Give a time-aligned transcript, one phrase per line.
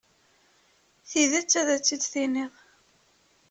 [1.09, 2.53] Tidet, ad tt-id-tiniḍ.